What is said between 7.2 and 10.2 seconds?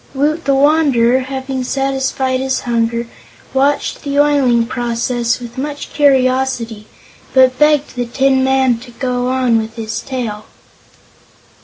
but begged the Tin Man to go on with his